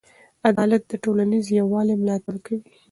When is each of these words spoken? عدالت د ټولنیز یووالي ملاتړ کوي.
عدالت 0.49 0.83
د 0.87 0.93
ټولنیز 1.03 1.45
یووالي 1.59 1.95
ملاتړ 2.01 2.35
کوي. 2.45 2.67